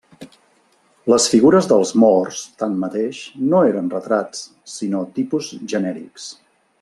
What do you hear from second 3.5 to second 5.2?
no eren retrats, sinó